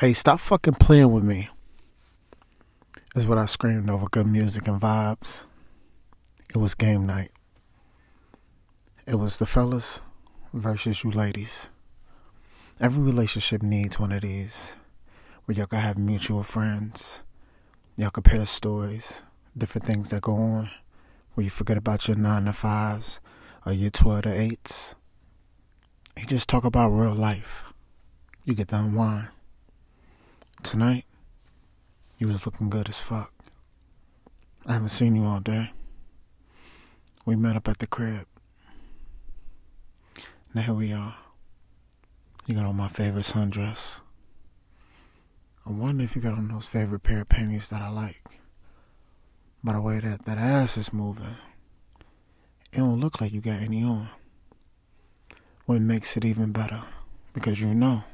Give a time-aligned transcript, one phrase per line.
[0.00, 1.48] Hey, stop fucking playing with me.
[3.14, 5.44] Is what I screamed over good music and vibes.
[6.48, 7.32] It was game night.
[9.06, 10.00] It was the fellas
[10.54, 11.68] versus you ladies.
[12.80, 14.74] Every relationship needs one of these
[15.44, 17.22] where y'all can have mutual friends.
[17.94, 19.22] Y'all compare stories,
[19.54, 20.70] different things that go on,
[21.34, 23.20] where you forget about your nine to fives
[23.66, 24.94] or your 12 to eights.
[26.18, 27.64] You just talk about real life.
[28.46, 29.28] You get to unwind.
[30.62, 31.04] Tonight,
[32.18, 33.32] you was looking good as fuck.
[34.66, 35.72] I haven't seen you all day.
[37.24, 38.26] We met up at the crib.
[40.54, 41.16] Now here we are.
[42.46, 44.00] You got on my favorite sundress.
[45.66, 48.22] I wonder if you got on those favorite pair of panties that I like.
[49.64, 51.36] By the way that that ass is moving,
[52.72, 54.08] it don't look like you got any on.
[55.66, 56.82] What makes it even better,
[57.32, 58.04] because you know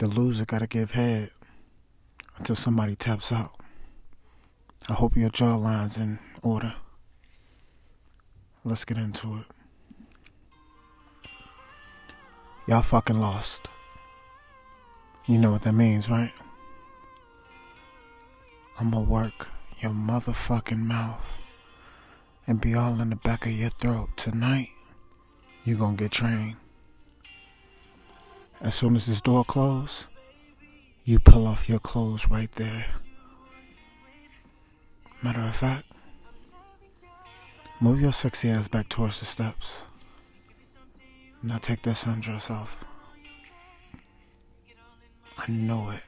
[0.00, 1.30] the loser gotta give head
[2.38, 3.52] until somebody taps out.
[4.88, 6.72] I hope your jawline's in order.
[8.64, 9.44] Let's get into it.
[12.66, 13.68] Y'all fucking lost.
[15.26, 16.32] You know what that means, right?
[18.78, 21.36] I'ma work your motherfucking mouth
[22.46, 24.70] and be all in the back of your throat tonight.
[25.62, 26.56] You gonna get trained.
[28.62, 30.06] As soon as this door closes,
[31.04, 32.86] you pull off your clothes right there.
[35.22, 35.86] Matter of fact,
[37.80, 39.88] move your sexy ass back towards the steps.
[41.42, 42.76] Now take that sundress off.
[45.38, 46.02] I know it.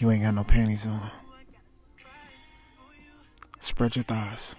[0.00, 1.10] You ain't got no panties on.
[3.60, 4.56] Spread your thighs.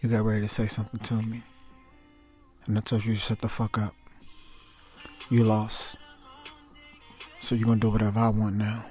[0.00, 1.42] You got ready to say something to me.
[2.66, 3.94] And I told you to shut the fuck up.
[5.28, 5.96] You lost.
[7.40, 8.84] So you're gonna do whatever I want now.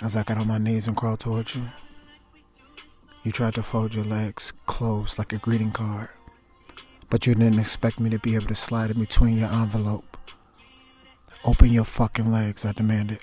[0.00, 1.64] As I got on my knees and crawled towards you,
[3.24, 6.08] you tried to fold your legs closed like a greeting card,
[7.10, 10.16] but you didn't expect me to be able to slide in between your envelope.
[11.44, 13.18] Open your fucking legs, I demanded.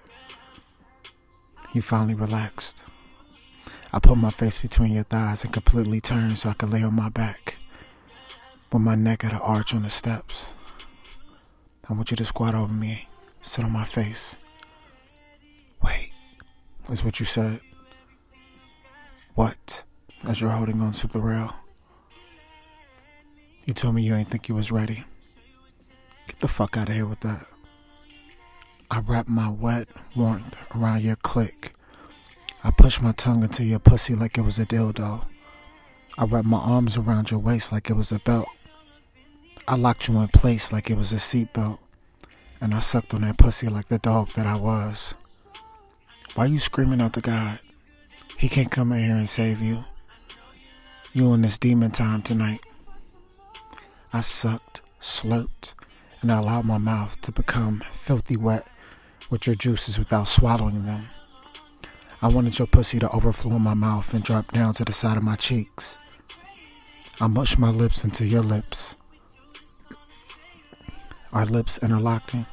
[1.72, 2.84] You finally relaxed.
[3.94, 6.94] I put my face between your thighs and completely turned so I could lay on
[6.94, 7.55] my back
[8.72, 10.54] with my neck at an arch on the steps.
[11.90, 13.08] I want you to squat over me,
[13.42, 14.38] sit on my face.
[15.84, 16.12] Wait,
[16.90, 17.60] is what you said.
[19.36, 19.84] What?
[20.28, 21.56] As you're holding on to the rail.
[23.68, 25.04] You told me you ain't think you was ready.
[26.28, 27.46] Get the fuck out of here with that.
[28.90, 31.70] I wrap my wet warmth around your clit.
[32.64, 35.26] I push my tongue into your pussy like it was a dildo.
[36.18, 38.48] I wrap my arms around your waist like it was a belt.
[39.68, 41.80] I locked you in place like it was a seatbelt.
[42.62, 45.16] And I sucked on that pussy like the dog that I was.
[46.36, 47.60] Why you screaming out to God?
[48.38, 49.84] He can't come in here and save you.
[51.14, 52.64] You in this demon time tonight.
[54.14, 55.74] I sucked, slurped,
[56.22, 58.68] and I allowed my mouth to become filthy wet
[59.32, 61.08] with your juices without swallowing them.
[62.22, 65.18] I wanted your pussy to overflow in my mouth and drop down to the side
[65.18, 65.98] of my cheeks.
[67.20, 68.96] I mushed my lips into your lips
[71.36, 72.46] our lips interlocking,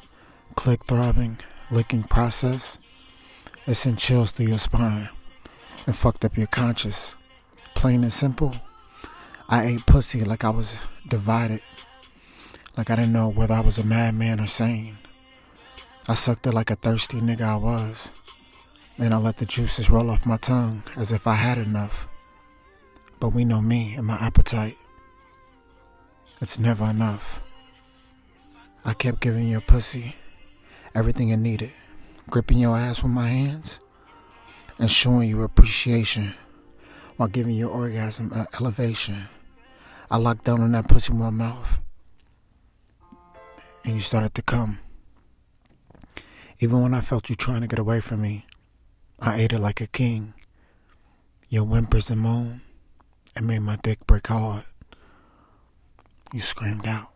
[0.55, 1.39] click throbbing,
[1.71, 2.77] licking process.
[3.65, 5.07] It sent chills through your spine
[5.87, 7.15] and fucked up your conscience.
[7.75, 8.53] Plain and simple,
[9.47, 11.61] I ate pussy like I was divided,
[12.75, 14.97] like I didn't know whether I was a madman or sane.
[16.09, 18.11] I sucked it like a thirsty nigga I was.
[18.97, 22.05] Then I let the juices roll off my tongue as if I had enough.
[23.21, 24.77] But we know me and my appetite.
[26.41, 27.42] It's never enough.
[28.85, 30.15] I kept giving your pussy
[30.93, 31.71] everything it needed,
[32.29, 33.79] gripping your ass with my hands
[34.77, 36.33] and showing you appreciation
[37.15, 39.29] while giving your orgasm an elevation.
[40.11, 41.79] I locked down on that pussy with my mouth
[43.85, 44.79] and you started to come.
[46.59, 48.45] Even when I felt you trying to get away from me,
[49.17, 50.33] I ate it like a king.
[51.47, 52.61] Your whimpers and moan,
[53.33, 54.65] it made my dick break hard.
[56.33, 57.12] You screamed out.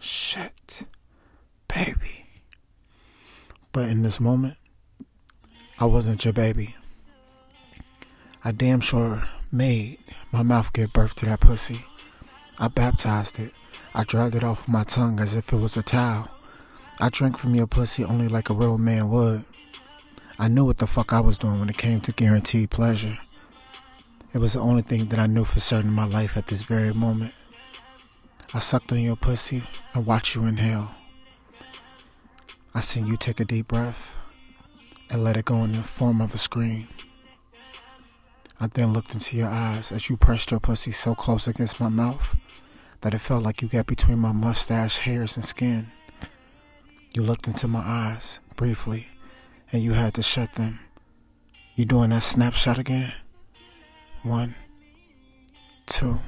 [0.00, 0.82] Shit,
[1.68, 2.26] baby.
[3.72, 4.56] But in this moment,
[5.78, 6.76] I wasn't your baby.
[8.44, 9.98] I damn sure made
[10.30, 11.84] my mouth give birth to that pussy.
[12.58, 13.52] I baptized it.
[13.94, 16.28] I dried it off my tongue as if it was a towel.
[17.00, 19.44] I drank from your pussy only like a real man would.
[20.38, 23.18] I knew what the fuck I was doing when it came to guaranteed pleasure.
[24.32, 26.62] It was the only thing that I knew for certain in my life at this
[26.62, 27.32] very moment.
[28.52, 29.62] I sucked on your pussy
[29.94, 30.90] and watched you inhale.
[32.74, 34.16] I seen you take a deep breath
[35.08, 36.88] and let it go in the form of a scream.
[38.60, 41.88] I then looked into your eyes as you pressed your pussy so close against my
[41.88, 42.36] mouth
[43.00, 45.88] that it felt like you got between my mustache hairs and skin.
[47.14, 49.06] You looked into my eyes briefly
[49.70, 50.80] and you had to shut them.
[51.76, 53.12] You doing that snapshot again?
[54.22, 54.54] One,
[55.86, 56.20] two,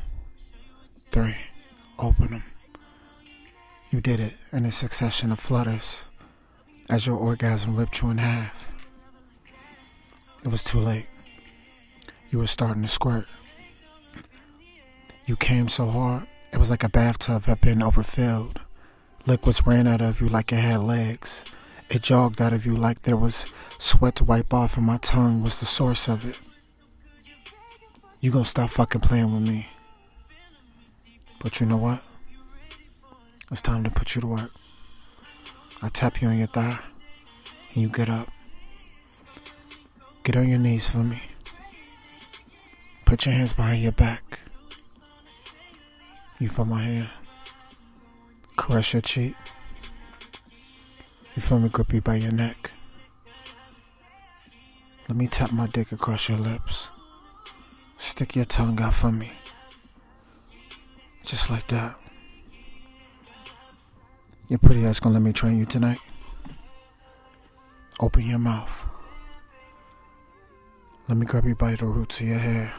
[1.11, 1.37] three.
[1.99, 2.45] Open them.
[3.91, 6.07] You did it in a succession of flutters
[6.91, 8.73] as your orgasm ripped you in half.
[10.45, 11.07] It was too late.
[12.31, 13.27] You were starting to squirt.
[15.27, 18.61] You came so hard, it was like a bathtub had been overfilled.
[19.27, 21.45] Liquids ran out of you like it had legs.
[21.91, 23.47] It jogged out of you like there was
[23.79, 26.37] sweat to wipe off, and my tongue was the source of it.
[28.21, 29.69] You gonna stop fucking playing with me.
[31.41, 32.03] But you know what?
[33.51, 34.51] It's time to put you to work.
[35.81, 36.81] I tap you on your thigh,
[37.73, 38.29] and you get up.
[40.25, 41.23] Get on your knees for me.
[43.05, 44.41] Put your hands behind your back.
[46.41, 47.09] You feel my hand.
[48.57, 49.37] Caress your cheek.
[51.37, 52.73] You feel me grip you by your neck.
[55.09, 56.89] Let me tap my dick across your lips.
[57.97, 59.31] Stick your tongue out for me.
[61.25, 61.97] Just like that.
[64.49, 65.99] Your pretty ass gonna let me train you tonight?
[67.99, 68.87] Open your mouth.
[71.09, 72.73] Let me grab you by the roots of your hair.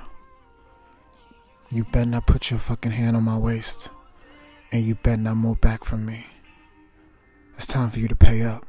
[1.69, 3.91] You better not put your fucking hand on my waist.
[4.71, 6.25] And you better not move back from me.
[7.55, 8.65] It's time for you to pay up.